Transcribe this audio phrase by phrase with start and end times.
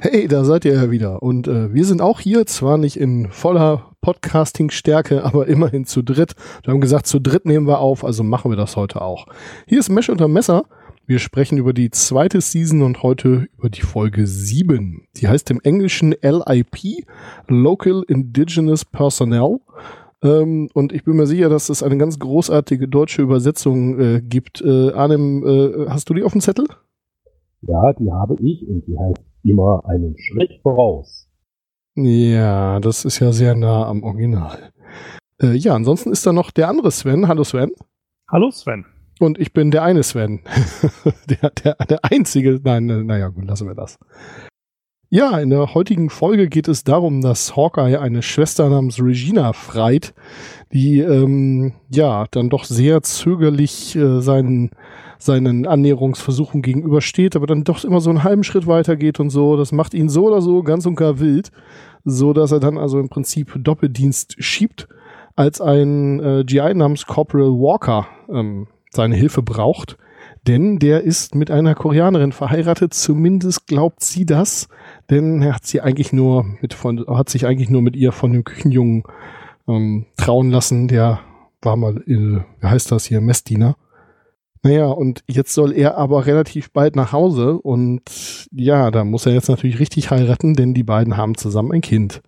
[0.00, 1.22] Hey, da seid ihr ja wieder.
[1.22, 6.34] Und äh, wir sind auch hier, zwar nicht in voller Podcasting-Stärke, aber immerhin zu dritt.
[6.62, 9.26] Wir haben gesagt, zu dritt nehmen wir auf, also machen wir das heute auch.
[9.66, 10.64] Hier ist Mesh unter Messer.
[11.06, 15.06] Wir sprechen über die zweite Season und heute über die Folge 7.
[15.16, 17.06] Die heißt im Englischen LIP,
[17.46, 19.60] Local Indigenous Personnel.
[20.22, 24.60] Ähm, und ich bin mir sicher, dass es eine ganz großartige deutsche Übersetzung äh, gibt.
[24.60, 26.66] Äh, Arnim, äh, hast du die auf dem Zettel?
[27.62, 31.27] Ja, die habe ich und die heißt immer einen Schritt voraus.
[32.00, 34.70] Ja, das ist ja sehr nah am Original.
[35.42, 37.26] Äh, ja, ansonsten ist da noch der andere Sven.
[37.26, 37.72] Hallo Sven.
[38.30, 38.84] Hallo Sven.
[39.18, 40.38] Und ich bin der eine Sven.
[41.28, 42.60] der, der, der einzige.
[42.62, 43.98] Nein, äh, naja, gut, lassen wir das.
[45.10, 50.14] Ja, in der heutigen Folge geht es darum, dass Hawkeye eine Schwester namens Regina freit,
[50.72, 54.70] die ähm, ja dann doch sehr zögerlich äh, seinen
[55.18, 59.56] seinen Annäherungsversuchen gegenübersteht, aber dann doch immer so einen halben Schritt weiter geht und so.
[59.56, 61.50] Das macht ihn so oder so ganz und gar wild,
[62.04, 64.88] so dass er dann also im Prinzip Doppeldienst schiebt,
[65.36, 69.96] als ein äh, GI namens Corporal Walker ähm, seine Hilfe braucht.
[70.46, 74.68] Denn der ist mit einer Koreanerin verheiratet, zumindest glaubt sie das,
[75.10, 78.32] denn er hat sie eigentlich nur mit von, hat sich eigentlich nur mit ihr von
[78.32, 79.02] dem Küchenjungen
[79.68, 81.20] ähm, trauen lassen, der
[81.62, 83.76] war mal, äh, wie heißt das hier, Messdiener.
[84.62, 88.02] Naja, und jetzt soll er aber relativ bald nach Hause und
[88.50, 92.22] ja, da muss er jetzt natürlich richtig heiraten, denn die beiden haben zusammen ein Kind.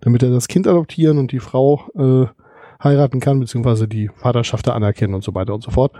[0.00, 2.26] Damit er das Kind adoptieren und die Frau äh,
[2.82, 5.92] heiraten kann, beziehungsweise die Vaterschaft anerkennen und so weiter und so fort,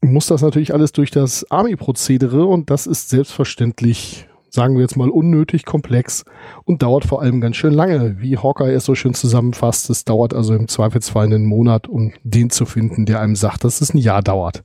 [0.00, 5.10] muss das natürlich alles durch das Army-Prozedere und das ist selbstverständlich, sagen wir jetzt mal,
[5.10, 6.24] unnötig komplex
[6.64, 8.20] und dauert vor allem ganz schön lange.
[8.20, 12.50] Wie Hawkeye es so schön zusammenfasst, es dauert also im Zweifelsfall einen Monat, um den
[12.50, 14.62] zu finden, der einem sagt, dass es ein Jahr dauert.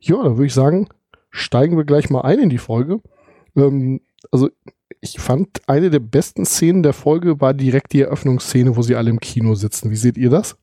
[0.00, 0.88] Ja, dann würde ich sagen,
[1.30, 3.00] steigen wir gleich mal ein in die Folge.
[3.56, 4.50] Ähm, also
[5.00, 9.10] ich fand, eine der besten Szenen der Folge war direkt die Eröffnungsszene, wo sie alle
[9.10, 9.90] im Kino sitzen.
[9.90, 10.58] Wie seht ihr das?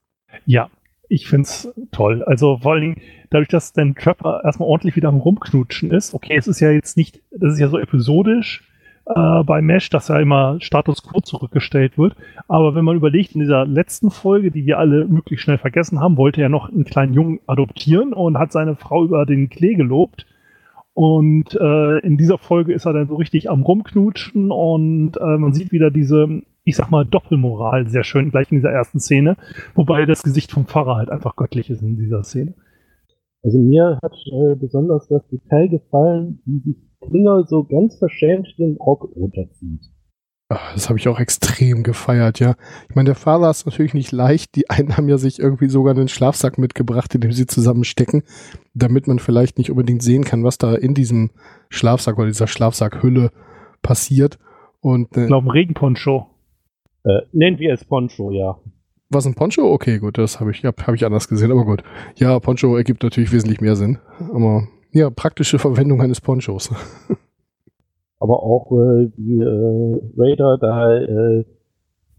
[0.45, 0.69] Ja,
[1.07, 2.23] ich finde es toll.
[2.23, 6.13] Also vor allen Dingen dadurch, dass Dan Trapper erstmal ordentlich wieder am Rumknutschen ist.
[6.13, 8.67] Okay, es ist ja jetzt nicht, das ist ja so episodisch,
[9.05, 12.15] äh, bei Mesh, dass ja immer Status Quo zurückgestellt wird.
[12.47, 16.17] Aber wenn man überlegt, in dieser letzten Folge, die wir alle möglichst schnell vergessen haben,
[16.17, 20.25] wollte er noch einen kleinen Jungen adoptieren und hat seine Frau über den Klee gelobt.
[20.93, 25.51] Und äh, in dieser Folge ist er dann so richtig am Rumknutschen und äh, man
[25.51, 29.35] sieht wieder diese, ich sag mal, Doppelmoral sehr schön gleich in dieser ersten Szene,
[29.73, 32.53] wobei das Gesicht vom Pfarrer halt einfach göttlich ist in dieser Szene.
[33.41, 36.77] Also mir hat äh, besonders das Detail gefallen, wie sich
[37.09, 39.81] Klinger so ganz verschämt den Rock runterzieht.
[40.49, 42.55] Ach, das habe ich auch extrem gefeiert, ja.
[42.87, 44.55] Ich meine, der Fahrer ist natürlich nicht leicht.
[44.55, 48.23] Die einen haben ja sich irgendwie sogar einen Schlafsack mitgebracht, in dem sie zusammenstecken,
[48.73, 51.31] damit man vielleicht nicht unbedingt sehen kann, was da in diesem
[51.69, 53.31] Schlafsack oder dieser Schlafsackhülle
[53.81, 54.37] passiert.
[54.79, 56.27] Und, äh, ich glaube, ein Regenponcho.
[57.03, 58.57] Äh, nennen wir es Poncho, ja.
[59.09, 59.71] Was ein Poncho?
[59.71, 61.83] Okay, gut, das habe ich, hab, hab ich anders gesehen, aber gut.
[62.15, 63.99] Ja, Poncho ergibt natürlich wesentlich mehr Sinn.
[64.33, 66.71] Aber ja, praktische Verwendung eines Ponchos.
[68.19, 71.45] Aber auch äh, wie äh, Raider da äh,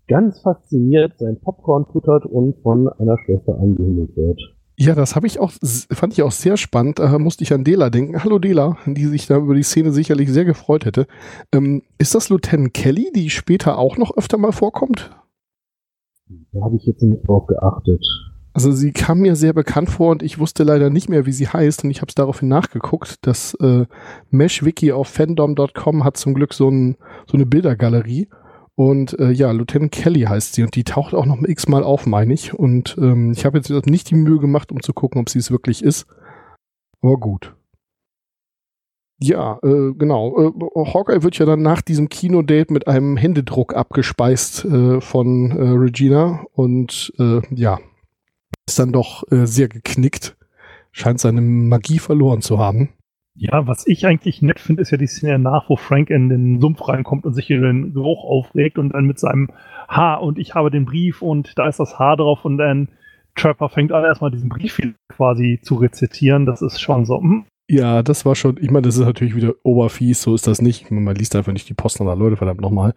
[0.06, 4.40] ganz fasziniert sein Popcorn futtert und von einer Schwester angehimmelt wird.
[4.76, 5.52] Ja, das habe ich auch,
[5.90, 6.98] fand ich auch sehr spannend.
[6.98, 8.22] Da musste ich an Dela denken.
[8.24, 11.06] Hallo Dela, die sich da über die Szene sicherlich sehr gefreut hätte.
[11.52, 15.10] Ähm, ist das Lieutenant Kelly, die später auch noch öfter mal vorkommt?
[16.52, 18.04] Da habe ich jetzt nicht drauf geachtet.
[18.54, 21.48] Also sie kam mir sehr bekannt vor und ich wusste leider nicht mehr, wie sie
[21.48, 23.16] heißt und ich habe es daraufhin nachgeguckt.
[23.22, 23.86] Das äh,
[24.30, 28.28] Mesh-Wiki auf fandom.com hat zum Glück so, ein, so eine Bildergalerie
[28.76, 32.32] und äh, ja, Lieutenant Kelly heißt sie und die taucht auch noch x-mal auf, meine
[32.32, 32.54] ich.
[32.54, 35.50] Und ähm, ich habe jetzt nicht die Mühe gemacht, um zu gucken, ob sie es
[35.50, 36.06] wirklich ist.
[37.00, 37.54] Aber gut.
[39.20, 40.38] Ja, äh, genau.
[40.38, 45.68] Äh, Hawkeye wird ja dann nach diesem Kinodate mit einem Händedruck abgespeist äh, von äh,
[45.70, 47.78] Regina und äh, ja,
[48.66, 50.36] ist dann doch äh, sehr geknickt.
[50.92, 52.90] Scheint seine Magie verloren zu haben.
[53.36, 56.60] Ja, was ich eigentlich nett finde, ist ja die Szene nach, wo Frank in den
[56.60, 59.50] Sumpf reinkommt und sich hier den Geruch aufregt und dann mit seinem
[59.88, 62.88] Haar und ich habe den Brief und da ist das Haar drauf und dann
[63.34, 66.46] Trapper fängt an, erstmal diesen Brief quasi zu rezitieren.
[66.46, 67.20] Das ist schon so.
[67.20, 67.44] Hm.
[67.68, 70.90] Ja, das war schon, ich meine, das ist natürlich wieder oberfies, so ist das nicht.
[70.90, 72.94] Man liest einfach nicht die Post anderer Leute, verdammt nochmal.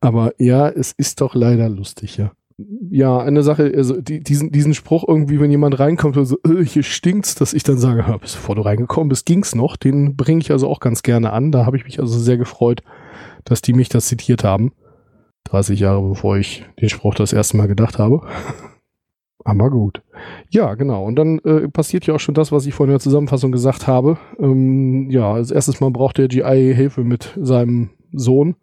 [0.00, 2.32] Aber ja, es ist doch leider lustig, ja.
[2.90, 6.64] Ja, eine Sache, also die, diesen, diesen Spruch irgendwie, wenn jemand reinkommt und so, äh,
[6.64, 9.76] hier stinkt's, dass ich dann sage, hör, bevor du reingekommen bist, ging's noch.
[9.76, 11.52] Den bringe ich also auch ganz gerne an.
[11.52, 12.82] Da habe ich mich also sehr gefreut,
[13.44, 14.72] dass die mich das zitiert haben.
[15.44, 18.20] 30 Jahre bevor ich den Spruch das erste Mal gedacht habe.
[19.44, 20.02] Aber gut.
[20.50, 21.04] Ja, genau.
[21.04, 23.86] Und dann äh, passiert ja auch schon das, was ich vorhin in der Zusammenfassung gesagt
[23.86, 24.18] habe.
[24.38, 28.56] Ähm, ja, als erstes Mal braucht der GI Hilfe mit seinem Sohn.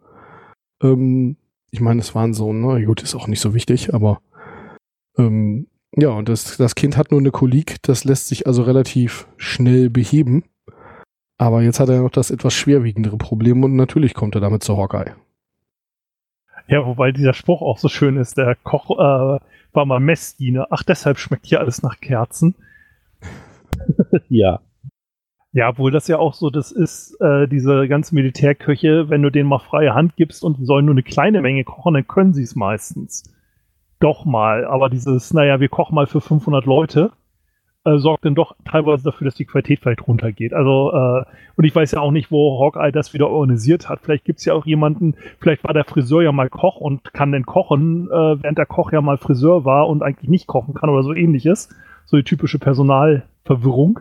[0.80, 1.36] Ähm,
[1.70, 2.84] ich meine, es war ein Sohn, ne?
[2.84, 4.20] Gut, ist auch nicht so wichtig, aber
[5.16, 5.66] ähm,
[5.96, 9.90] ja, und das, das Kind hat nur eine Kolik, das lässt sich also relativ schnell
[9.90, 10.44] beheben.
[11.38, 14.76] Aber jetzt hat er noch das etwas schwerwiegendere Problem und natürlich kommt er damit zu
[14.76, 15.14] Hawkeye.
[16.66, 19.40] Ja, wobei dieser Spruch auch so schön ist, der Koch äh,
[19.72, 20.66] war mal Messdiener.
[20.70, 22.54] Ach, deshalb schmeckt hier alles nach Kerzen.
[24.28, 24.60] ja.
[25.52, 29.48] Ja, obwohl das ja auch so, das ist äh, diese ganze Militärköche, wenn du denen
[29.48, 32.42] mal freie Hand gibst und die sollen nur eine kleine Menge kochen, dann können sie
[32.42, 33.34] es meistens.
[33.98, 37.12] Doch mal, aber dieses, naja, wir kochen mal für 500 Leute,
[37.84, 40.52] äh, sorgt dann doch teilweise dafür, dass die Qualität vielleicht runtergeht.
[40.52, 41.24] Also, äh,
[41.56, 44.00] und ich weiß ja auch nicht, wo Hawkeye das wieder organisiert hat.
[44.02, 47.32] Vielleicht gibt es ja auch jemanden, vielleicht war der Friseur ja mal Koch und kann
[47.32, 50.90] dann kochen, äh, während der Koch ja mal Friseur war und eigentlich nicht kochen kann
[50.90, 51.70] oder so ähnliches.
[52.04, 54.00] So die typische Personalverwirrung.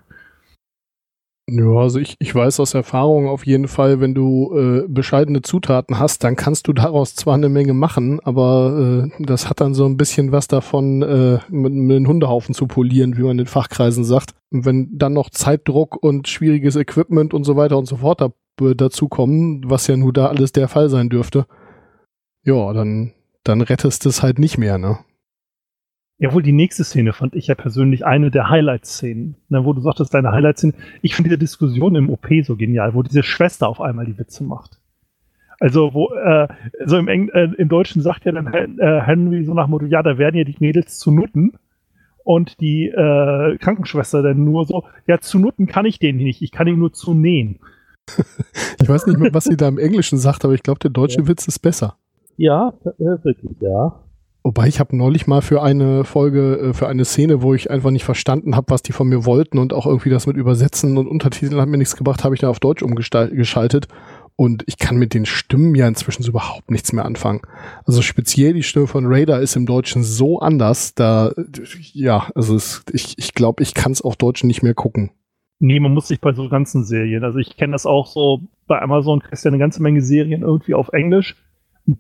[1.50, 5.98] Ja, also ich, ich weiß aus Erfahrung auf jeden Fall, wenn du äh, bescheidene Zutaten
[5.98, 9.86] hast, dann kannst du daraus zwar eine Menge machen, aber äh, das hat dann so
[9.86, 14.04] ein bisschen was davon, äh, mit, mit den Hundehaufen zu polieren, wie man in Fachkreisen
[14.04, 14.32] sagt.
[14.52, 18.30] Und wenn dann noch Zeitdruck und schwieriges Equipment und so weiter und so fort da,
[18.74, 21.46] dazu kommen, was ja nur da alles der Fall sein dürfte,
[22.44, 23.14] ja, dann,
[23.46, 25.00] dann rettest es halt nicht mehr, ne?
[26.20, 29.82] Ja, wohl die nächste Szene fand ich ja persönlich eine der Highlight-Szenen, ne, wo du
[29.82, 30.74] sagtest, deine Highlight-Szene.
[31.04, 34.44] Ich finde diese Diskussion im OP so genial, wo diese Schwester auf einmal die Witze
[34.44, 34.80] macht.
[35.60, 36.48] Also, wo, äh,
[36.86, 39.86] so im, Eng äh, im Deutschen sagt ja dann äh, Henry so nach dem Motto,
[39.86, 41.54] ja, da werden ja die Mädels zu Nutten.
[42.24, 46.52] Und die äh, Krankenschwester dann nur so, ja, zu Nutten kann ich den nicht, ich
[46.52, 47.60] kann ihn nur zu nähen.
[48.82, 51.22] ich weiß nicht mehr, was sie da im Englischen sagt, aber ich glaube, der deutsche
[51.22, 51.28] ja.
[51.28, 51.96] Witz ist besser.
[52.36, 54.00] Ja, wirklich, ja.
[54.48, 57.92] Wobei ich habe neulich mal für eine Folge, äh, für eine Szene, wo ich einfach
[57.92, 61.06] nicht verstanden habe, was die von mir wollten und auch irgendwie das mit Übersetzen und
[61.06, 63.90] Untertiteln hat mir nichts gebracht, habe ich da auf Deutsch umgeschaltet.
[64.38, 67.42] Und ich kann mit den Stimmen ja inzwischen so überhaupt nichts mehr anfangen.
[67.84, 71.34] Also speziell die Stimme von Raider ist im Deutschen so anders, da,
[71.92, 75.12] ja, also es, ich, ich glaube, ich kann es auf Deutsch nicht mehr gucken.
[75.60, 78.82] Nee, man muss sich bei so ganzen Serien, also ich kenne das auch so, bei
[78.82, 81.36] Amazon kriegst du ja eine ganze Menge Serien irgendwie auf Englisch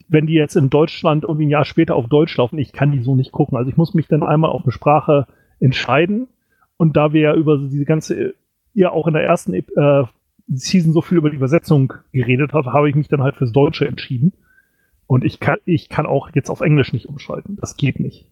[0.10, 3.02] wenn die jetzt in Deutschland irgendwie ein Jahr später auf Deutsch laufen, ich kann die
[3.02, 3.58] so nicht gucken.
[3.58, 5.28] Also ich muss mich dann einmal auf eine Sprache
[5.60, 6.28] entscheiden.
[6.76, 8.36] Und da wir ja über diese ganze,
[8.74, 10.04] ja auch in der ersten äh,
[10.48, 13.88] Season so viel über die Übersetzung geredet hat, habe ich mich dann halt fürs Deutsche
[13.88, 14.34] entschieden.
[15.08, 17.58] Und ich kann, ich kann auch jetzt auf Englisch nicht umschalten.
[17.60, 18.30] Das geht nicht.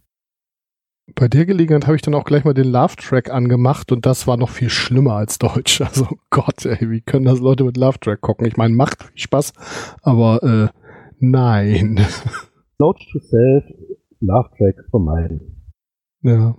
[1.14, 4.38] Bei der Gelegenheit habe ich dann auch gleich mal den Love-Track angemacht und das war
[4.38, 5.80] noch viel schlimmer als Deutsch.
[5.86, 8.46] Also Gott, ey, wie können das Leute mit Love-Track gucken?
[8.48, 9.54] Ich meine, macht Spaß,
[10.02, 10.85] aber äh,
[11.20, 12.00] Nein.
[12.80, 13.64] Note to self,
[14.20, 15.72] Love Track vermeiden.
[16.22, 16.58] Ja.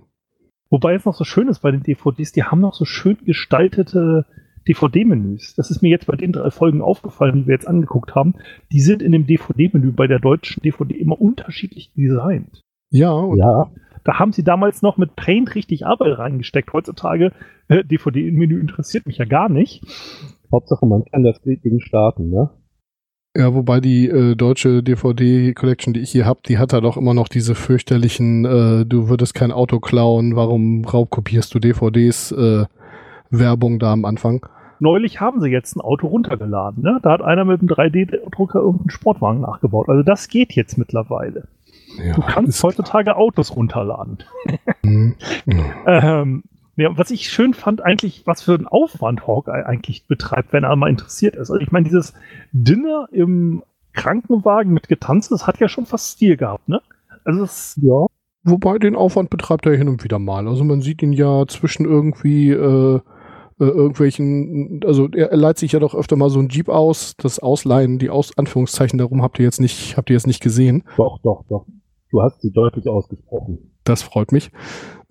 [0.69, 4.25] Wobei es noch so schön ist bei den DVDs, die haben noch so schön gestaltete
[4.67, 5.55] DVD-Menüs.
[5.55, 8.35] Das ist mir jetzt bei den drei Folgen aufgefallen, die wir jetzt angeguckt haben.
[8.71, 12.61] Die sind in dem DVD-Menü bei der deutschen DVD immer unterschiedlich designt.
[12.89, 13.71] Ja, und ja.
[14.03, 16.71] Da haben sie damals noch mit Paint richtig Arbeit reingesteckt.
[16.73, 17.33] Heutzutage,
[17.67, 19.83] äh, DVD-Menü interessiert mich ja gar nicht.
[20.51, 22.49] Hauptsache, man kann das Ding starten, ne?
[23.37, 27.13] Ja, wobei die äh, deutsche DVD-Collection, die ich hier habe, die hat da doch immer
[27.13, 32.65] noch diese fürchterlichen, äh, du würdest kein Auto klauen, warum raubkopierst du DVDs, äh,
[33.29, 34.43] Werbung da am Anfang.
[34.79, 36.99] Neulich haben sie jetzt ein Auto runtergeladen, ne?
[37.03, 39.87] Da hat einer mit einem 3D-Drucker irgendeinen Sportwagen nachgebaut.
[39.87, 41.47] Also das geht jetzt mittlerweile.
[42.03, 44.17] Ja, du kannst heutzutage Autos runterladen.
[44.83, 45.15] Mhm.
[45.85, 46.43] ähm,
[46.77, 50.75] ja, was ich schön fand, eigentlich, was für einen Aufwand Hawkeye eigentlich betreibt, wenn er
[50.75, 51.49] mal interessiert ist.
[51.49, 52.13] Also ich meine, dieses
[52.51, 56.81] Dinner im Krankenwagen mit Getanze, das hat ja schon fast Stil gehabt, ne?
[57.25, 58.05] Also das, ja.
[58.43, 60.47] Wobei den Aufwand betreibt er hin und wieder mal.
[60.47, 63.01] Also man sieht ihn ja zwischen irgendwie äh,
[63.59, 67.15] äh, irgendwelchen, also er, er leiht sich ja doch öfter mal so ein Jeep aus.
[67.17, 70.83] Das Ausleihen, die Aus Anführungszeichen darum habt ihr jetzt nicht, habt ihr jetzt nicht gesehen.
[70.95, 71.65] Doch, doch, doch.
[72.11, 73.71] Du hast sie deutlich ausgesprochen.
[73.83, 74.51] Das freut mich.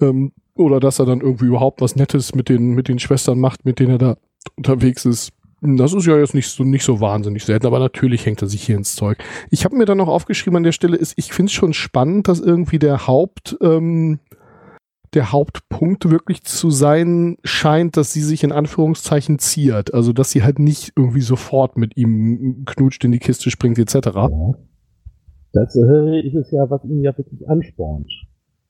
[0.00, 3.64] Ähm, oder dass er dann irgendwie überhaupt was Nettes mit den, mit den Schwestern macht,
[3.64, 4.16] mit denen er da
[4.56, 5.32] unterwegs ist.
[5.62, 8.62] Das ist ja jetzt nicht so, nicht so wahnsinnig selten, aber natürlich hängt er sich
[8.62, 9.18] hier ins Zeug.
[9.50, 12.28] Ich habe mir dann noch aufgeschrieben an der Stelle, ist, ich finde es schon spannend,
[12.28, 14.20] dass irgendwie der Haupt, ähm,
[15.14, 19.94] der Hauptpunkt wirklich zu sein scheint, dass sie sich in Anführungszeichen ziert.
[19.94, 23.94] Also, dass sie halt nicht irgendwie sofort mit ihm knutscht, in die Kiste springt, etc.
[24.04, 24.28] Ja.
[25.54, 28.10] Das äh, ist es ja, was ihn ja wirklich anspornt.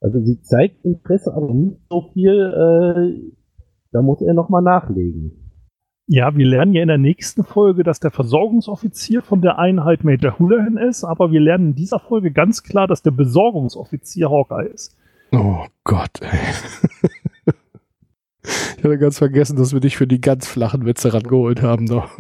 [0.07, 3.33] Also sie zeigt Interesse, aber nicht so viel, äh,
[3.91, 5.33] da muss er nochmal nachlegen.
[6.07, 10.39] Ja, wir lernen ja in der nächsten Folge, dass der Versorgungsoffizier von der Einheit Major
[10.39, 14.97] Houlihan ist, aber wir lernen in dieser Folge ganz klar, dass der Besorgungsoffizier Hawkeye ist.
[15.33, 16.39] Oh Gott, ey.
[18.45, 21.87] ich hatte ganz vergessen, dass wir dich für die ganz flachen Witze rangeholt haben.
[21.87, 22.17] Doch.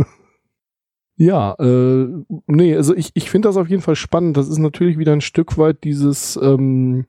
[1.14, 2.08] Ja, äh,
[2.48, 4.36] nee, also ich, ich finde das auf jeden Fall spannend.
[4.36, 7.06] Das ist natürlich wieder ein Stück weit dieses, ähm,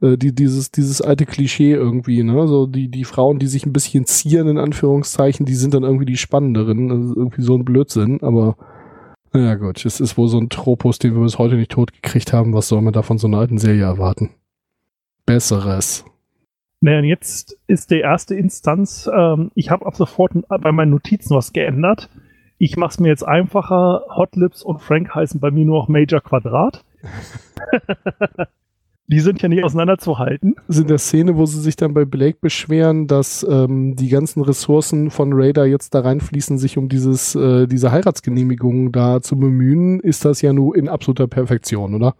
[0.00, 2.46] äh, die, dieses, dieses alte Klischee irgendwie, ne?
[2.46, 6.06] So die, die Frauen, die sich ein bisschen zieren, in Anführungszeichen, die sind dann irgendwie
[6.06, 6.88] die spannenderen.
[6.88, 8.56] Das ist irgendwie so ein Blödsinn, aber
[9.32, 12.54] naja gut, es ist wohl so ein Tropus, den wir bis heute nicht totgekriegt haben.
[12.54, 14.30] Was soll man da von so einer alten Serie erwarten?
[15.26, 16.04] Besseres.
[16.80, 21.34] Naja, und jetzt ist der erste Instanz, ähm, ich habe ab sofort bei meinen Notizen
[21.34, 22.08] was geändert.
[22.56, 24.04] Ich mache es mir jetzt einfacher.
[24.16, 26.84] Hot Lips und Frank heißen bei mir nur noch Major Quadrat.
[29.10, 30.54] Die sind ja nicht auseinanderzuhalten.
[30.66, 34.10] Das ist in der Szene, wo sie sich dann bei Blake beschweren, dass ähm, die
[34.10, 39.38] ganzen Ressourcen von Raider jetzt da reinfließen, sich um dieses, äh, diese Heiratsgenehmigung da zu
[39.38, 42.16] bemühen, ist das ja nur in absoluter Perfektion, oder?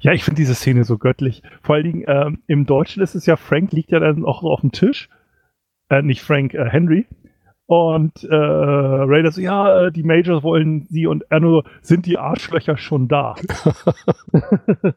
[0.00, 1.42] Ja, ich finde diese Szene so göttlich.
[1.62, 4.48] Vor allen Dingen ähm, im Deutschen ist es ja, Frank liegt ja dann auch so
[4.48, 5.10] auf dem Tisch.
[5.90, 7.06] Äh, nicht Frank, äh, Henry.
[7.66, 12.18] Und äh, Raider so, ja, äh, die Majors wollen sie und er nur, sind die
[12.18, 13.34] Arschlöcher schon da?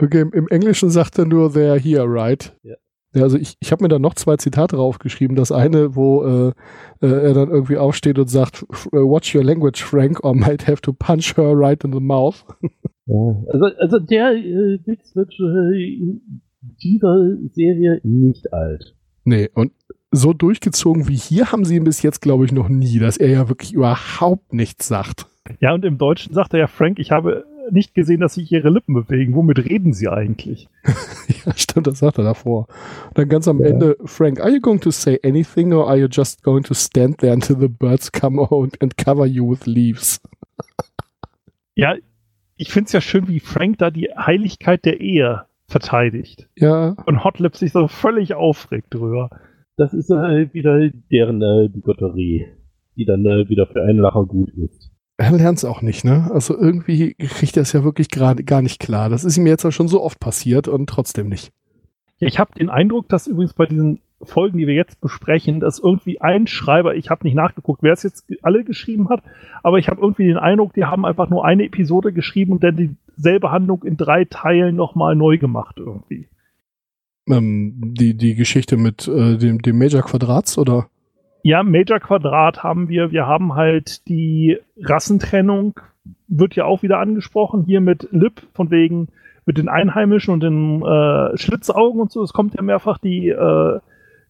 [0.00, 2.56] okay, im, Englischen sagt er nur, they're here, right?
[2.62, 2.76] Ja.
[3.14, 5.36] Ja, also ich, ich habe mir da noch zwei Zitate draufgeschrieben.
[5.36, 6.52] Das eine, wo äh,
[7.00, 10.92] äh, er dann irgendwie aufsteht und sagt, watch your language, Frank, or might have to
[10.92, 12.44] punch her right in the mouth.
[13.06, 16.40] Ja, also, also der äh, Witz wird äh, in
[16.82, 18.96] dieser Serie nicht alt.
[19.24, 19.72] Nee, und
[20.14, 23.28] so durchgezogen wie hier haben sie ihn bis jetzt, glaube ich, noch nie, dass er
[23.28, 25.26] ja wirklich überhaupt nichts sagt.
[25.60, 28.70] Ja, und im Deutschen sagt er ja, Frank, ich habe nicht gesehen, dass sich ihre
[28.70, 29.34] Lippen bewegen.
[29.34, 30.68] Womit reden sie eigentlich?
[31.46, 32.66] ja, stimmt, das sagt er davor.
[33.08, 33.68] Und dann ganz am ja.
[33.68, 37.18] Ende, Frank, are you going to say anything or are you just going to stand
[37.18, 40.20] there until the birds come out and cover you with leaves?
[41.74, 41.94] ja,
[42.56, 46.48] ich finde es ja schön, wie Frank da die Heiligkeit der Ehe verteidigt.
[46.56, 46.94] Ja.
[47.06, 49.30] Und Hotlip sich so völlig aufregt drüber.
[49.76, 52.46] Das ist äh, wieder deren äh, Bigotterie,
[52.96, 54.90] die dann äh, wieder für einen Lacher gut ist.
[55.16, 56.30] Er lernt es auch nicht, ne?
[56.32, 59.08] Also irgendwie kriegt er es ja wirklich gerade gar nicht klar.
[59.08, 61.52] Das ist ihm jetzt ja schon so oft passiert und trotzdem nicht.
[62.18, 65.78] Ja, ich habe den Eindruck, dass übrigens bei diesen Folgen, die wir jetzt besprechen, dass
[65.78, 69.22] irgendwie ein Schreiber, ich habe nicht nachgeguckt, wer es jetzt alle geschrieben hat,
[69.62, 72.96] aber ich habe irgendwie den Eindruck, die haben einfach nur eine Episode geschrieben und dann
[73.16, 76.28] dieselbe Handlung in drei Teilen nochmal neu gemacht irgendwie.
[77.28, 80.88] Ähm, die, die Geschichte mit äh, dem, dem Major Quadrats, oder?
[81.42, 83.12] Ja, Major Quadrat haben wir.
[83.12, 85.78] Wir haben halt die Rassentrennung,
[86.28, 89.08] wird ja auch wieder angesprochen, hier mit Lip, von wegen
[89.46, 92.22] mit den Einheimischen und den äh, Schlitzaugen und so.
[92.22, 93.80] Es kommt ja mehrfach die äh,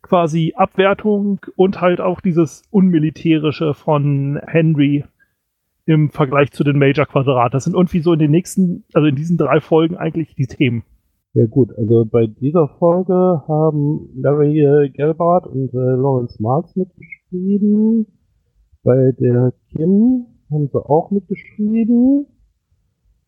[0.03, 5.05] quasi Abwertung und halt auch dieses Unmilitärische von Henry
[5.87, 7.55] im Vergleich zu den Major Quadrat.
[7.55, 10.83] Das sind irgendwie so in den nächsten, also in diesen drei Folgen eigentlich die Themen.
[11.35, 18.07] Ja gut, also bei dieser Folge haben Larry äh, Gelbart und äh, Lawrence Marks mitgeschrieben.
[18.85, 22.27] Bei der Kim haben sie auch mitgeschrieben.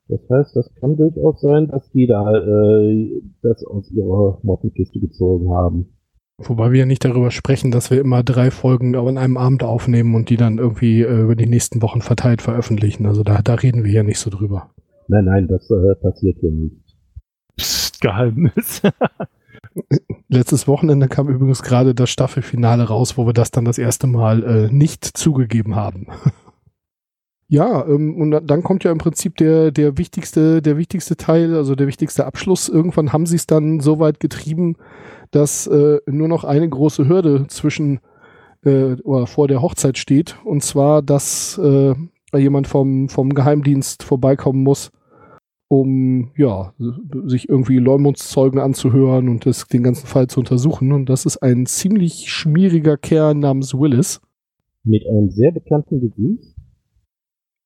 [0.06, 5.50] Das heißt, das kann durchaus sein, dass die da äh, das aus ihrer Mottenkiste gezogen
[5.50, 5.88] haben.
[6.38, 10.14] Wobei wir ja nicht darüber sprechen, dass wir immer drei Folgen an einem Abend aufnehmen
[10.14, 13.06] und die dann irgendwie äh, über die nächsten Wochen verteilt veröffentlichen.
[13.06, 14.70] Also da, da reden wir ja nicht so drüber.
[15.08, 16.86] Nein, nein, das äh, passiert hier nicht.
[17.97, 18.83] Psst, Geheimnis.
[20.29, 24.43] Letztes Wochenende kam übrigens gerade das Staffelfinale raus, wo wir das dann das erste Mal
[24.43, 26.09] äh, nicht zugegeben haben.
[27.49, 31.75] ja, ähm, und dann kommt ja im Prinzip der, der wichtigste, der wichtigste Teil, also
[31.75, 32.69] der wichtigste Abschluss.
[32.69, 34.76] Irgendwann haben sie es dann so weit getrieben,
[35.31, 38.00] dass äh, nur noch eine große Hürde zwischen
[38.65, 41.95] äh, oder vor der Hochzeit steht, und zwar, dass äh,
[42.37, 44.91] jemand vom, vom Geheimdienst vorbeikommen muss,
[45.68, 46.75] um ja,
[47.25, 50.92] sich irgendwie Leumundszeugen anzuhören und das, den ganzen Fall zu untersuchen.
[50.92, 54.20] Und das ist ein ziemlich schmieriger Kerl namens Willis.
[54.85, 56.54] Mit einem sehr bekannten Gesicht.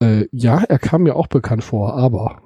[0.03, 2.41] Äh, ja, er kam mir auch bekannt vor, aber.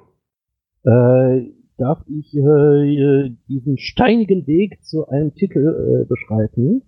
[0.83, 6.81] Äh, darf ich äh, diesen steinigen Weg zu einem Titel äh, beschreiben.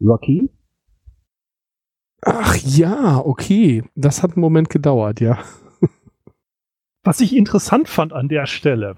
[0.00, 0.50] Rocky.
[2.22, 3.84] Ach ja, okay.
[3.94, 5.38] Das hat einen Moment gedauert, ja.
[7.08, 8.96] Was ich interessant fand an der Stelle,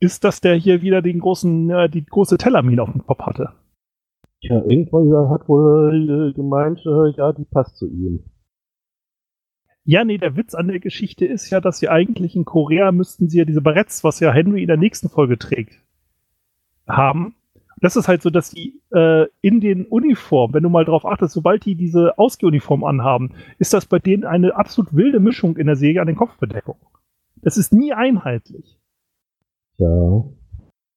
[0.00, 3.50] ist, dass der hier wieder den großen, äh, die große Tellermine auf dem Kopf hatte.
[4.40, 8.20] Ja, irgendwann hat wohl äh, gemeint, äh, ja, die passt zu ihm.
[9.84, 13.28] Ja, nee, der Witz an der Geschichte ist ja, dass sie eigentlich in Korea müssten
[13.28, 15.78] sie ja diese Barretts, was ja Henry in der nächsten Folge trägt,
[16.88, 17.34] haben.
[17.82, 21.34] Das ist halt so, dass die äh, in den Uniformen, wenn du mal drauf achtest,
[21.34, 25.76] sobald die diese Ausgehuniform anhaben, ist das bei denen eine absolut wilde Mischung in der
[25.76, 26.80] Säge an den Kopfbedeckungen.
[27.42, 28.78] Das ist nie einheitlich.
[29.78, 30.24] Ja.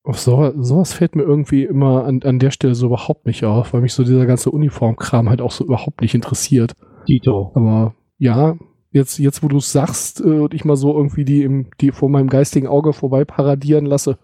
[0.03, 3.73] Auf so, sowas fällt mir irgendwie immer an, an der Stelle so überhaupt nicht auf,
[3.73, 6.75] weil mich so dieser ganze Uniformkram halt auch so überhaupt nicht interessiert.
[7.07, 7.51] Dito.
[7.55, 8.55] Aber ja,
[8.91, 11.91] jetzt, jetzt wo du es sagst äh, und ich mal so irgendwie die, im, die
[11.91, 14.19] vor meinem geistigen Auge vorbei paradieren lasse,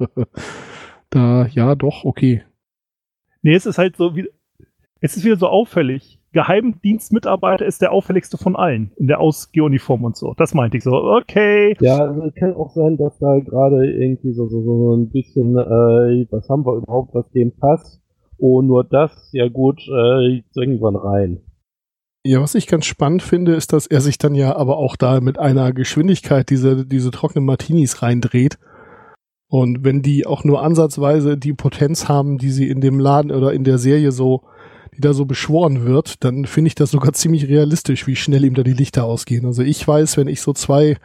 [1.10, 2.44] da, ja, doch, okay.
[3.42, 4.30] Nee, es ist halt so wie,
[5.00, 6.21] es ist wieder so auffällig.
[6.34, 10.34] Geheimdienstmitarbeiter ist der auffälligste von allen in der Ausgehuniform und so.
[10.38, 10.92] Das meinte ich so.
[10.92, 11.76] Okay.
[11.82, 15.58] Ja, also es kann auch sein, dass da gerade irgendwie so, so, so ein bisschen,
[15.58, 18.02] äh, was haben wir überhaupt, was dem passt?
[18.38, 21.42] Oh, nur das, ja gut, äh, irgendwann rein.
[22.24, 25.20] Ja, was ich ganz spannend finde, ist, dass er sich dann ja aber auch da
[25.22, 28.58] mit einer Geschwindigkeit diese, diese trockenen Martinis reindreht.
[29.48, 33.52] Und wenn die auch nur ansatzweise die Potenz haben, die sie in dem Laden oder
[33.54, 34.44] in der Serie so
[35.01, 38.63] da so beschworen wird, dann finde ich das sogar ziemlich realistisch, wie schnell ihm da
[38.63, 39.46] die Lichter ausgehen.
[39.46, 40.98] Also ich weiß, wenn ich so zwei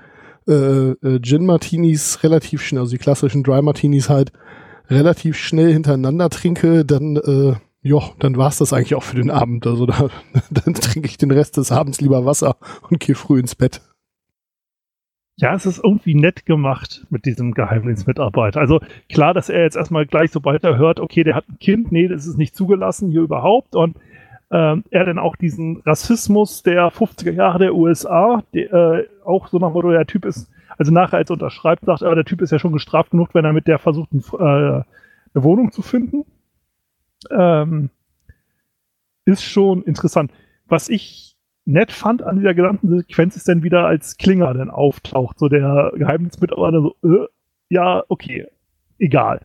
[0.46, 4.32] äh, äh, Gin Martinis relativ schnell, also die klassischen Dry Martinis halt
[4.88, 9.66] relativ schnell hintereinander trinke, dann äh, ja, dann war's das eigentlich auch für den Abend.
[9.66, 10.08] Also da,
[10.50, 12.56] dann trinke ich den Rest des Abends lieber Wasser
[12.90, 13.80] und gehe früh ins Bett.
[15.38, 18.58] Ja, es ist irgendwie nett gemacht mit diesem Geheimdienstmitarbeiter.
[18.58, 21.92] Also klar, dass er jetzt erstmal gleich, sobald er hört, okay, der hat ein Kind,
[21.92, 23.76] nee, das ist nicht zugelassen hier überhaupt.
[23.76, 23.98] Und
[24.50, 29.58] ähm, er dann auch diesen Rassismus der 50er Jahre der USA, der, äh, auch so
[29.58, 32.52] nach Motto, der Typ ist, also nachher als er unterschreibt, sagt er, der Typ ist
[32.52, 34.84] ja schon gestraft genug, wenn er mit der versucht, ein, äh, eine
[35.34, 36.24] Wohnung zu finden.
[37.30, 37.90] Ähm,
[39.26, 40.32] ist schon interessant.
[40.66, 41.35] Was ich
[41.66, 45.92] nett fand an dieser gesamten Sequenz ist dann wieder, als Klinger dann auftaucht, so der
[45.96, 47.26] Geheimdienstmitarbeiter so, äh,
[47.68, 48.46] ja, okay,
[48.98, 49.40] egal.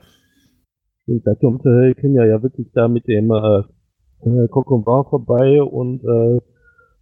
[1.08, 3.64] Und da kommt äh, Klinger ja wirklich da mit dem äh,
[4.24, 6.40] äh Kokombar vorbei und äh,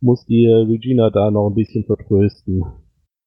[0.02, 2.64] muss die äh, Regina da noch ein bisschen vertrösten.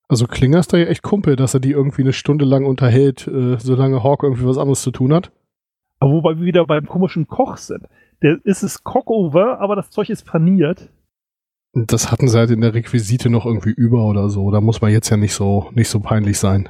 [0.09, 3.29] Also Klinger ist da ja echt Kumpel, dass er die irgendwie eine Stunde lang unterhält,
[3.29, 5.31] äh, solange Hawk irgendwie was anderes zu tun hat.
[6.01, 7.87] Aber wobei wir wieder beim komischen Koch sind.
[8.23, 10.91] Der ist es Cockover, aber das Zeug ist paniert.
[11.75, 14.51] Das hatten sie halt in der Requisite noch irgendwie über oder so.
[14.51, 16.69] Da muss man jetzt ja nicht so, nicht so peinlich sein.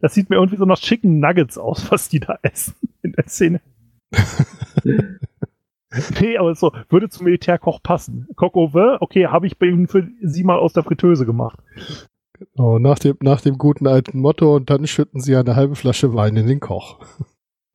[0.00, 3.26] Das sieht mir irgendwie so nach Chicken Nuggets aus, was die da essen in der
[3.26, 3.60] Szene.
[6.20, 8.28] nee, aber so, würde zum Militärkoch passen.
[8.36, 11.58] Coq au vin, okay, habe ich bei ihm für sie mal aus der Fritteuse gemacht.
[12.38, 16.14] Genau, nach dem, nach dem guten alten Motto und dann schütten sie eine halbe Flasche
[16.14, 16.98] Wein in den Koch.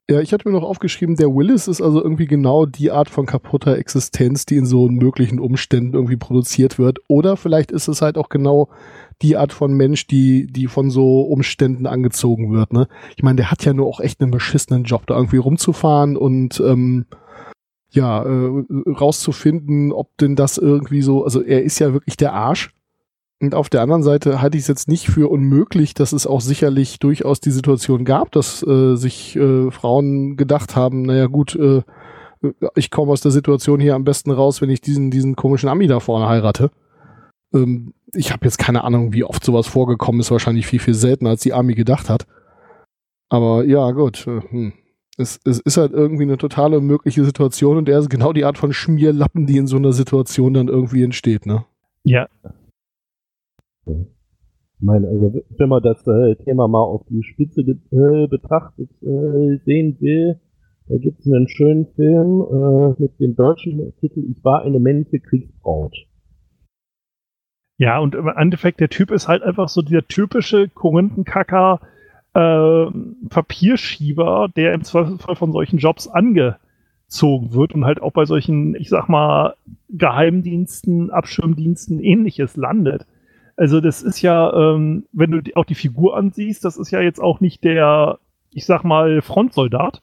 [0.09, 3.27] Ja, ich hatte mir noch aufgeschrieben, der Willis ist also irgendwie genau die Art von
[3.27, 6.97] kaputter Existenz, die in so möglichen Umständen irgendwie produziert wird.
[7.07, 8.69] Oder vielleicht ist es halt auch genau
[9.21, 12.73] die Art von Mensch, die, die von so Umständen angezogen wird.
[12.73, 12.87] Ne?
[13.17, 16.59] Ich meine, der hat ja nur auch echt einen beschissenen Job, da irgendwie rumzufahren und
[16.59, 17.05] ähm,
[17.91, 22.73] ja, äh, rauszufinden, ob denn das irgendwie so, also er ist ja wirklich der Arsch
[23.41, 26.41] und auf der anderen Seite halte ich es jetzt nicht für unmöglich, dass es auch
[26.41, 31.83] sicherlich durchaus die Situation gab, dass äh, sich äh, Frauen gedacht haben, naja gut, äh,
[32.75, 35.87] ich komme aus der Situation hier am besten raus, wenn ich diesen, diesen komischen Ami
[35.87, 36.71] da vorne heirate.
[37.53, 41.31] Ähm, ich habe jetzt keine Ahnung, wie oft sowas vorgekommen ist, wahrscheinlich viel, viel seltener,
[41.31, 42.27] als die Ami gedacht hat.
[43.29, 44.27] Aber ja, gut.
[44.27, 44.73] Äh, hm.
[45.17, 48.57] Es, es ist halt irgendwie eine totale mögliche Situation und er ist genau die Art
[48.57, 51.65] von Schmierlappen, die in so einer Situation dann irgendwie entsteht, ne?
[52.05, 52.29] Ja,
[53.91, 59.57] ich meine, also wenn man das äh, Thema mal auf die Spitze äh, betrachtet äh,
[59.65, 60.39] sehen will,
[60.87, 65.19] da gibt es einen schönen Film äh, mit dem deutschen Titel Ich war eine männliche
[65.19, 65.95] Kriegsbraut.
[67.77, 71.79] Ja, und im Endeffekt, der Typ ist halt einfach so der typische Korinthenkacker
[72.33, 72.85] äh,
[73.29, 78.89] Papierschieber, der im Zweifelsfall von solchen Jobs angezogen wird und halt auch bei solchen, ich
[78.89, 79.55] sag mal,
[79.89, 83.05] Geheimdiensten, Abschirmdiensten ähnliches landet.
[83.59, 87.19] Also das ist ja, ähm, wenn du auch die Figur ansiehst, das ist ja jetzt
[87.19, 88.19] auch nicht der,
[88.51, 90.01] ich sag mal, Frontsoldat.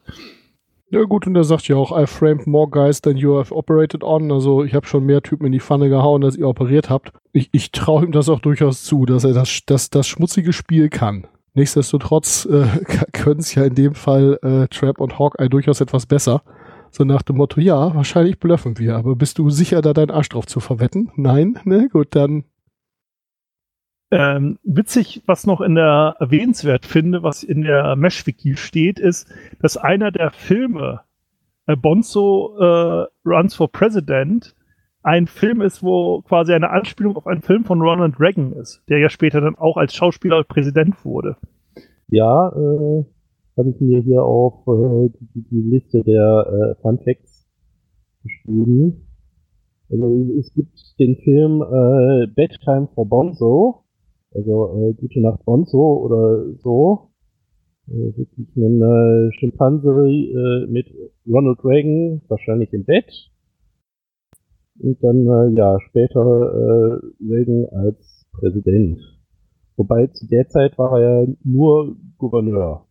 [0.91, 4.03] Ja gut, und er sagt ja auch, I framed more guys than you have operated
[4.03, 4.31] on.
[4.31, 7.11] Also ich habe schon mehr Typen in die Pfanne gehauen, als ihr operiert habt.
[7.33, 10.89] Ich, ich traue ihm das auch durchaus zu, dass er das, das, das schmutzige Spiel
[10.89, 11.25] kann.
[11.55, 12.67] Nichtsdestotrotz äh,
[13.11, 16.43] können es ja in dem Fall äh, Trap und Hawkeye durchaus etwas besser.
[16.91, 20.29] So nach dem Motto, ja, wahrscheinlich blöffen wir, aber bist du sicher, da deinen Arsch
[20.29, 21.09] drauf zu verwetten?
[21.15, 21.59] Nein?
[21.65, 22.43] Ne, gut, dann
[24.11, 29.29] ähm, witzig, was noch in der erwähnenswert finde, was in der Mesh-Wiki steht, ist,
[29.61, 31.01] dass einer der Filme,
[31.65, 34.55] äh, Bonzo äh, Runs for President,
[35.03, 38.99] ein Film ist, wo quasi eine Anspielung auf einen Film von Ronald Reagan ist, der
[38.99, 41.37] ja später dann auch als Schauspieler Präsident wurde.
[42.09, 43.05] Ja, äh,
[43.57, 47.47] habe ich mir hier auf äh, die, die Liste der äh, Fun Facts
[48.23, 49.07] geschrieben.
[49.89, 53.83] Also es gibt den Film äh, Bedtime for Bonzo,
[54.37, 57.09] also äh, Gute Nacht Bonzo oder so.
[57.87, 60.87] Äh, wirklich ein äh, Schimpanse äh, mit
[61.27, 63.31] Ronald Reagan, wahrscheinlich im Bett.
[64.79, 68.99] Und dann äh, ja später äh, Reagan als Präsident.
[69.75, 72.87] Wobei zu der Zeit war er ja nur Gouverneur.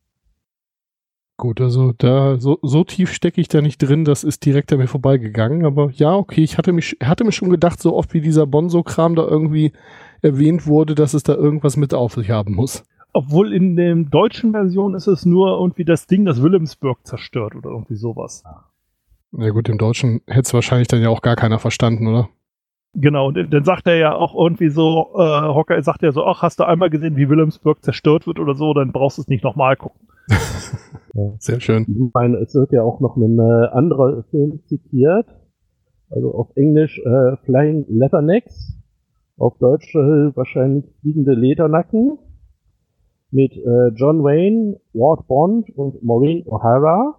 [1.38, 4.78] Gut, also da so, so tief stecke ich da nicht drin, das ist direkt an
[4.78, 5.66] mir vorbeigegangen.
[5.66, 9.14] Aber ja, okay, ich hatte mich, hatte mir schon gedacht, so oft wie dieser Bonzo-Kram
[9.14, 9.72] da irgendwie
[10.22, 12.85] erwähnt wurde, dass es da irgendwas mit auf sich haben muss.
[13.12, 17.70] Obwohl in der deutschen Version ist es nur irgendwie das Ding, das Wilhelmsburg zerstört oder
[17.70, 18.44] irgendwie sowas.
[19.33, 22.29] Na gut, im Deutschen hätte es wahrscheinlich dann ja auch gar keiner verstanden, oder?
[22.98, 26.40] Genau, und dann sagt er ja auch irgendwie so, äh, Hocker sagt ja so, ach,
[26.40, 29.44] hast du einmal gesehen, wie Wilhelmsburg zerstört wird oder so, dann brauchst du es nicht
[29.44, 30.09] nochmal gucken.
[31.14, 31.35] ja.
[31.38, 31.85] Sehr schön.
[31.88, 35.26] Ich meine, es wird ja auch noch ein äh, anderer Film zitiert,
[36.11, 38.79] also auf Englisch äh, Flying Leathernecks,
[39.38, 42.18] auf Deutsch äh, wahrscheinlich fliegende Ledernacken
[43.31, 47.16] mit äh, John Wayne, Ward Bond und Maureen O'Hara.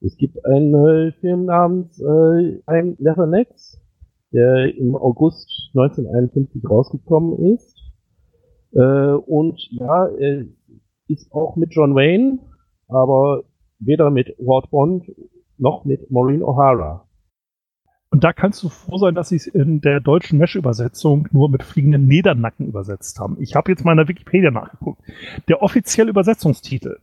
[0.00, 3.80] Es gibt einen äh, Film namens äh, Flying Leathernecks,
[4.32, 7.76] der im August 1951 rausgekommen ist.
[8.72, 10.46] Äh, und ja, er
[11.08, 12.38] ist auch mit John Wayne,
[12.88, 13.44] aber
[13.78, 15.10] weder mit Ward Bond
[15.58, 17.03] noch mit Maureen O'Hara.
[18.14, 21.64] Und da kannst du froh sein, dass sie es in der deutschen Mesh-Übersetzung nur mit
[21.64, 23.38] fliegenden Ledernacken übersetzt haben.
[23.40, 25.02] Ich habe jetzt mal in der Wikipedia nachgeguckt.
[25.48, 26.98] Der offizielle Übersetzungstitel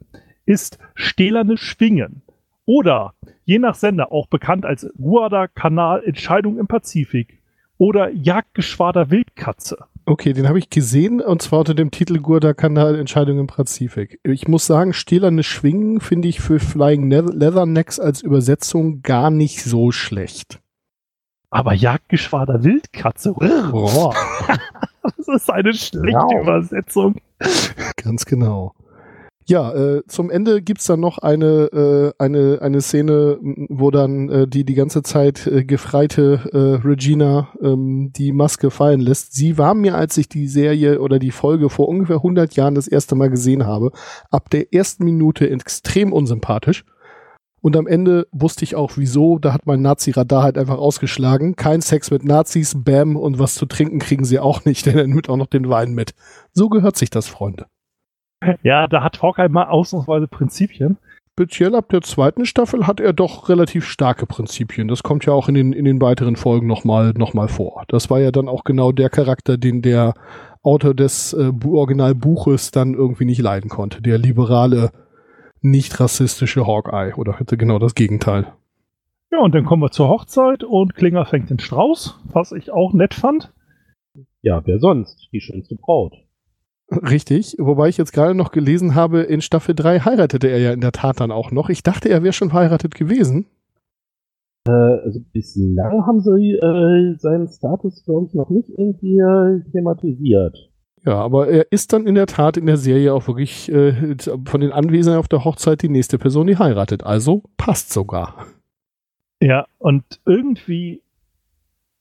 [0.45, 2.21] ist Stählerne Schwingen
[2.63, 7.41] oder je nach Sender auch bekannt als Guadalcanal Entscheidung im Pazifik
[7.78, 9.80] oder Jagdgeschwader Wildkatze.
[10.06, 14.21] Okay, den habe ich gesehen und zwar unter dem Titel Guadalcanal Entscheidung im Pazifik.
[14.24, 19.91] Ich muss sagen, stählerne Schwingen finde ich für Flying Leathernecks als Übersetzung gar nicht so
[19.91, 20.62] schlecht.
[21.52, 23.34] Aber Jagdgeschwader Wildkatze.
[23.38, 24.14] Oh.
[25.04, 26.42] das ist eine schlechte wow.
[26.42, 27.16] Übersetzung.
[27.98, 28.74] Ganz genau.
[29.46, 34.48] Ja, äh, zum Ende gibt's dann noch eine, äh, eine, eine Szene, wo dann äh,
[34.48, 39.34] die die ganze Zeit äh, gefreite äh, Regina ähm, die Maske fallen lässt.
[39.34, 42.88] Sie war mir, als ich die Serie oder die Folge vor ungefähr 100 Jahren das
[42.88, 43.92] erste Mal gesehen habe,
[44.30, 46.86] ab der ersten Minute extrem unsympathisch.
[47.62, 49.38] Und am Ende wusste ich auch wieso.
[49.38, 51.56] Da hat mein Nazi-Radar halt einfach ausgeschlagen.
[51.56, 55.08] Kein Sex mit Nazis, Bam, und was zu trinken kriegen sie auch nicht, denn er
[55.08, 56.13] nimmt auch noch den Wein mit.
[56.54, 57.67] So gehört sich das, Freunde.
[58.63, 60.97] Ja, da hat Hawkeye mal ausnahmsweise Prinzipien.
[61.34, 64.88] Speziell ab der zweiten Staffel hat er doch relativ starke Prinzipien.
[64.88, 67.84] Das kommt ja auch in den, in den weiteren Folgen nochmal noch mal vor.
[67.88, 70.13] Das war ja dann auch genau der Charakter, den der
[70.62, 74.02] Autor des äh, Originalbuches dann irgendwie nicht leiden konnte.
[74.02, 74.91] Der liberale,
[75.62, 77.15] nicht rassistische Hawkeye.
[77.15, 78.54] Oder hätte genau das Gegenteil.
[79.32, 82.93] Ja, und dann kommen wir zur Hochzeit und Klinger fängt den Strauß, was ich auch
[82.93, 83.54] nett fand.
[84.41, 85.30] Ja, wer sonst?
[85.32, 86.13] Die schönste Braut.
[86.91, 90.82] Richtig, wobei ich jetzt gerade noch gelesen habe, in Staffel 3 heiratete er ja in
[90.82, 91.69] der Tat dann auch noch.
[91.69, 93.45] Ich dachte, er wäre schon verheiratet gewesen.
[94.67, 100.70] Äh, also bislang haben sie äh, seinen Status, glaube ich, noch nicht irgendwie äh, thematisiert.
[101.04, 104.62] Ja, aber er ist dann in der Tat in der Serie auch wirklich äh, von
[104.62, 107.04] den Anwesenden auf der Hochzeit die nächste Person, die heiratet.
[107.04, 108.46] Also passt sogar.
[109.40, 111.02] Ja, und irgendwie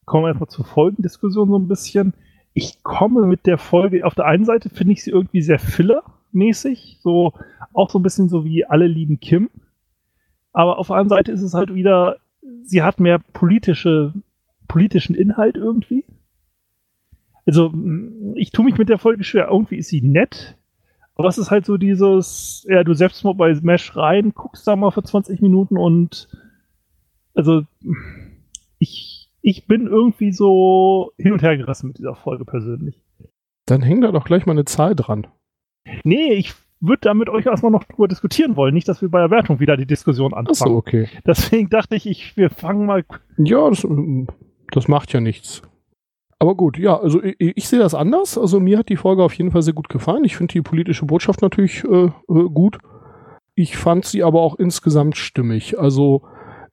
[0.04, 2.12] kommen wir erstmal zur Folgendiskussion so ein bisschen
[2.52, 6.98] ich komme mit der Folge, auf der einen Seite finde ich sie irgendwie sehr Filler-mäßig,
[7.00, 7.32] so
[7.72, 9.50] auch so ein bisschen so wie alle lieben Kim.
[10.52, 12.16] Aber auf der anderen Seite ist es halt wieder,
[12.64, 14.14] sie hat mehr politische,
[14.66, 16.04] politischen Inhalt irgendwie.
[17.46, 17.72] Also,
[18.34, 19.48] ich tue mich mit der Folge schwer.
[19.50, 20.56] Irgendwie ist sie nett,
[21.14, 24.76] aber es ist halt so dieses, ja, du selbst mal bei Smash rein, guckst da
[24.76, 26.28] mal für 20 Minuten und
[27.34, 27.62] also
[28.78, 33.02] ich ich bin irgendwie so hin und her gerissen mit dieser Folge persönlich.
[33.66, 35.26] Dann hängt da doch gleich mal eine Zahl dran.
[36.04, 38.74] Nee, ich würde da mit euch erstmal noch drüber diskutieren wollen.
[38.74, 40.56] Nicht, dass wir bei der Wertung wieder die Diskussion anfangen.
[40.60, 41.08] Ach so, okay.
[41.26, 43.04] Deswegen dachte ich, ich wir fangen mal.
[43.38, 43.86] Ja, das,
[44.72, 45.62] das macht ja nichts.
[46.40, 48.38] Aber gut, ja, also ich, ich, sehe das anders.
[48.38, 50.24] Also mir hat die Folge auf jeden Fall sehr gut gefallen.
[50.24, 52.10] Ich finde die politische Botschaft natürlich äh, äh,
[52.48, 52.78] gut.
[53.54, 55.78] Ich fand sie aber auch insgesamt stimmig.
[55.78, 56.22] Also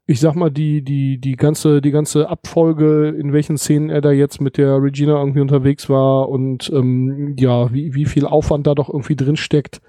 [0.06, 4.12] ich sag mal, die, die, die ganze, die ganze Abfolge, in welchen Szenen er da
[4.12, 8.74] jetzt mit der Regina irgendwie unterwegs war und ähm, ja, wie, wie viel Aufwand da
[8.74, 9.82] doch irgendwie drin steckt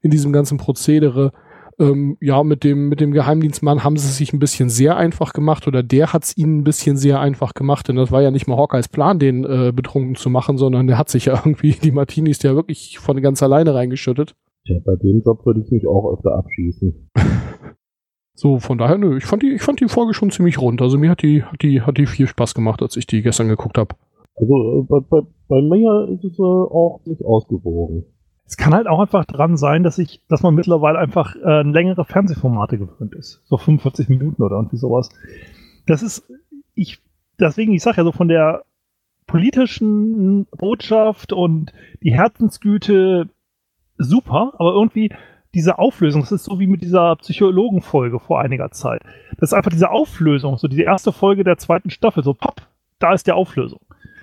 [0.00, 1.32] in diesem ganzen Prozedere.
[1.78, 5.32] Ähm, ja, mit dem, mit dem Geheimdienstmann haben sie es sich ein bisschen sehr einfach
[5.32, 8.30] gemacht oder der hat es ihnen ein bisschen sehr einfach gemacht, denn das war ja
[8.30, 11.72] nicht mal Hawkeyes Plan, den äh, betrunken zu machen, sondern der hat sich ja irgendwie
[11.72, 14.34] die Martinis ja wirklich von ganz alleine reingeschüttet.
[14.64, 17.10] Ja, bei dem Job würde ich mich auch öfter abschießen.
[18.36, 20.82] So, von daher, nö, ich fand die, ich fand die Folge schon ziemlich rund.
[20.82, 23.46] Also mir hat die, hat die, hat die viel Spaß gemacht, als ich die gestern
[23.46, 23.94] geguckt habe.
[24.34, 28.06] Also äh, bei, bei, bei mir ist es äh, auch nicht ausgewogen.
[28.46, 32.04] Es kann halt auch einfach dran sein, dass ich, dass man mittlerweile einfach äh, längere
[32.04, 33.42] Fernsehformate gewöhnt ist.
[33.46, 35.08] So 45 Minuten oder irgendwie sowas.
[35.86, 36.30] Das ist,
[36.74, 37.00] ich,
[37.38, 38.64] deswegen, ich sage ja so von der
[39.26, 43.30] politischen Botschaft und die Herzensgüte
[43.96, 45.10] super, aber irgendwie
[45.54, 49.02] diese Auflösung, das ist so wie mit dieser Psychologenfolge vor einiger Zeit.
[49.38, 52.62] Das ist einfach diese Auflösung, so diese erste Folge der zweiten Staffel, so pop,
[52.98, 53.80] da ist die Auflösung.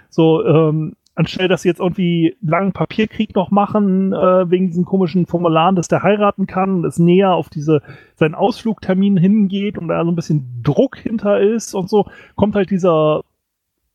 [0.10, 4.86] So, ähm, anstelle, dass sie jetzt irgendwie einen langen Papierkrieg noch machen, äh, wegen diesen
[4.86, 7.82] komischen Formularen, dass der heiraten kann, es näher auf diese,
[8.16, 12.72] seinen Ausflugtermin hingeht und da so ein bisschen Druck hinter ist und so, kommt halt
[12.72, 13.22] dieser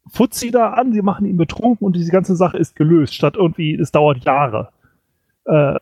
[0.08, 3.74] Fuzzi da an, sie machen ihn betrunken und diese ganze Sache ist gelöst, statt irgendwie,
[3.74, 4.68] es dauert Jahre.
[5.46, 5.76] Äh,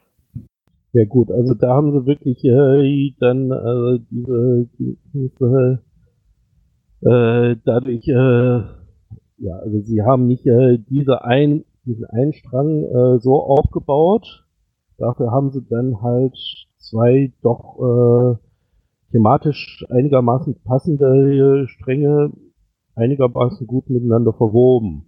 [0.93, 4.69] ja gut, also da haben sie wirklich äh, dann äh, diese,
[5.13, 5.83] diese
[7.03, 8.84] äh, dadurch äh,
[9.39, 14.45] ja, also sie haben nicht äh, diese ein, diesen einen Strang äh, so aufgebaut.
[14.99, 16.37] Dafür haben sie dann halt
[16.79, 18.37] zwei doch äh,
[19.13, 22.33] thematisch einigermaßen passende äh, Stränge
[22.95, 25.07] einigermaßen gut miteinander verwoben.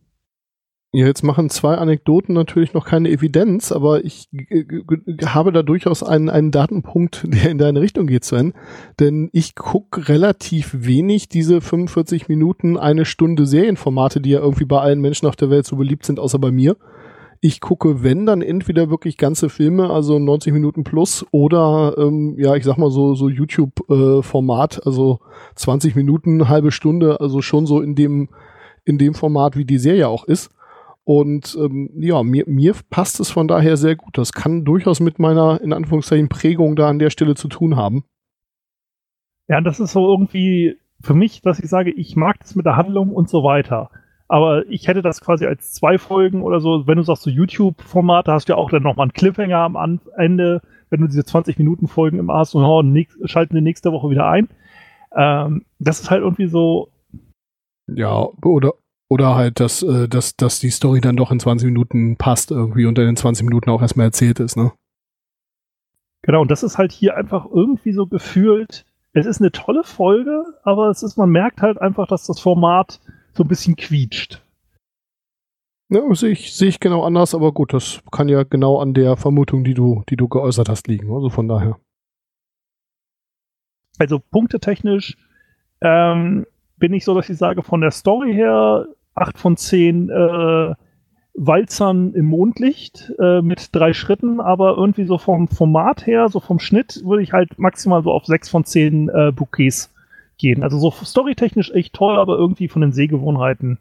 [0.92, 4.31] Ja, jetzt machen zwei Anekdoten natürlich noch keine Evidenz, aber ich
[5.25, 8.55] habe da durchaus einen, einen Datenpunkt, der in deine Richtung geht, Sven.
[8.99, 14.81] Denn ich gucke relativ wenig diese 45 Minuten, eine Stunde Serienformate, die ja irgendwie bei
[14.81, 16.77] allen Menschen auf der Welt so beliebt sind, außer bei mir.
[17.42, 22.55] Ich gucke, wenn, dann entweder wirklich ganze Filme, also 90 Minuten plus, oder ähm, ja,
[22.55, 25.20] ich sag mal so, so YouTube-Format, äh, also
[25.57, 28.31] 20 Minuten, halbe Stunde, also schon so in dem,
[28.85, 30.55] in dem Format, wie die Serie auch ist.
[31.06, 34.18] Und ähm, ja, mir, mir passt es von daher sehr gut.
[34.18, 38.02] Das kann durchaus mit meiner, in Anführungszeichen, Prägung da an der Stelle zu tun haben.
[39.46, 42.74] Ja, das ist so irgendwie für mich, dass ich sage, ich mag das mit der
[42.74, 43.90] Handlung und so weiter.
[44.26, 48.26] Aber ich hätte das quasi als zwei Folgen oder so, wenn du sagst, so YouTube-Format,
[48.26, 52.18] da hast du ja auch dann nochmal einen Cliffhanger am Ende, wenn du diese 20-Minuten-Folgen
[52.18, 52.82] im hast und oh,
[53.26, 54.48] schalten die nächste Woche wieder ein.
[55.14, 56.88] Ähm, das ist halt irgendwie so.
[57.86, 58.72] Ja, oder,
[59.08, 62.86] oder halt, dass, äh, dass, dass die Story dann doch in 20 Minuten passt irgendwie
[62.86, 64.72] und in den 20 Minuten auch erstmal erzählt ist, ne?
[66.22, 70.44] Genau, und das ist halt hier einfach irgendwie so gefühlt, es ist eine tolle Folge,
[70.62, 73.00] aber es ist, man merkt halt einfach, dass das Format
[73.32, 74.42] so ein bisschen quietscht.
[75.88, 79.16] Ja, sehe ich, sehe ich genau anders, aber gut, das kann ja genau an der
[79.16, 81.14] Vermutung, die du, die du geäußert hast, liegen.
[81.14, 81.78] Also von daher.
[83.98, 85.16] Also punktetechnisch
[85.80, 86.44] ähm,
[86.76, 88.86] bin ich so, dass ich sage, von der Story her
[89.16, 90.74] 8 von 10 äh,
[91.35, 96.59] Walzern im Mondlicht äh, mit drei Schritten, aber irgendwie so vom Format her, so vom
[96.59, 99.92] Schnitt, würde ich halt maximal so auf 6 von 10 äh, Bouquets
[100.38, 100.62] gehen.
[100.62, 103.79] Also so storytechnisch echt toll, aber irgendwie von den Sehgewohnheiten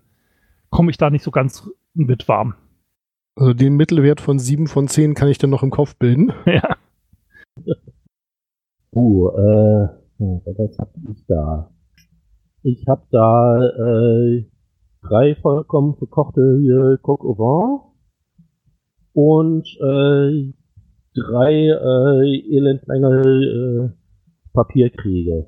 [0.70, 2.56] komme ich da nicht so ganz mit warm.
[3.36, 6.34] Also den Mittelwert von 7 von 10 kann ich dann noch im Kopf bilden.
[6.46, 6.76] Ja.
[8.94, 11.70] Uh, äh, was hab ich da?
[12.64, 14.46] Ich habe da äh,
[15.08, 17.80] drei vollkommen verkochte äh, Coq au vin
[19.14, 20.54] und äh,
[21.14, 23.90] drei äh, elendlange äh,
[24.54, 25.48] Papierkriege.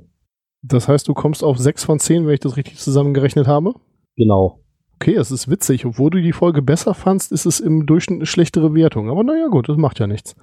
[0.62, 3.74] Das heißt, du kommst auf sechs von zehn, wenn ich das richtig zusammengerechnet habe?
[4.16, 4.62] Genau.
[4.96, 5.86] Okay, es ist witzig.
[5.86, 9.10] Obwohl du die Folge besser fandst, ist es im Durchschnitt eine schlechtere Wertung.
[9.10, 10.36] Aber naja, gut, das macht ja nichts.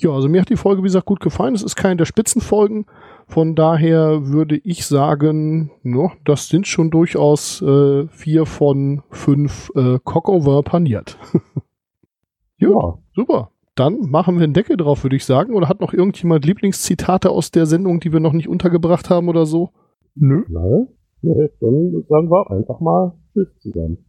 [0.00, 1.56] Ja, also mir hat die Folge, wie gesagt, gut gefallen.
[1.56, 2.86] Es ist keine der Spitzenfolgen.
[3.26, 9.98] Von daher würde ich sagen, no, das sind schon durchaus äh, vier von fünf äh,
[10.04, 11.18] Cockover paniert.
[12.58, 13.50] ja, super.
[13.74, 15.54] Dann machen wir einen Deckel drauf, würde ich sagen.
[15.54, 19.46] Oder hat noch irgendjemand Lieblingszitate aus der Sendung, die wir noch nicht untergebracht haben oder
[19.46, 19.70] so?
[20.14, 20.44] Nö.
[20.48, 20.88] Nein.
[21.22, 24.07] Nee, dann sagen wir einfach mal Tschüss zusammen.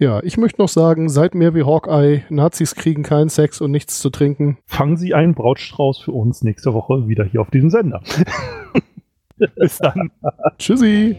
[0.00, 2.22] Ja, ich möchte noch sagen, seid mehr wie Hawkeye.
[2.30, 4.56] Nazis kriegen keinen Sex und nichts zu trinken.
[4.64, 8.00] Fangen Sie einen Brautstrauß für uns nächste Woche wieder hier auf diesem Sender.
[9.56, 10.10] Bis dann.
[10.58, 11.16] Tschüssi.